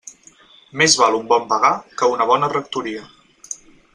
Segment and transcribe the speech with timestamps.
[0.81, 3.07] Més val un bon vagar que una bona rectoria.